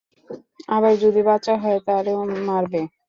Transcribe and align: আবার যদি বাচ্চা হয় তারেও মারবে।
আবার 0.69 0.93
যদি 1.03 1.21
বাচ্চা 1.29 1.53
হয় 1.57 1.79
তারেও 1.87 2.19
মারবে। 2.47 2.81